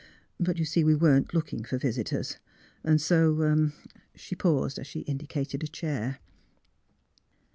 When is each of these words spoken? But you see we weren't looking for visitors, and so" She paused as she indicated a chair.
But 0.39 0.57
you 0.57 0.65
see 0.65 0.83
we 0.83 0.95
weren't 0.95 1.31
looking 1.31 1.63
for 1.63 1.77
visitors, 1.77 2.37
and 2.83 2.99
so" 2.99 3.69
She 4.15 4.33
paused 4.35 4.79
as 4.79 4.87
she 4.87 5.01
indicated 5.01 5.61
a 5.63 5.67
chair. 5.67 6.17